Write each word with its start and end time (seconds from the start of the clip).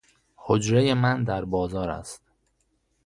حجرۀ 0.35 0.93
من 0.93 1.23
در 1.23 1.45
بازاراست 1.45 2.21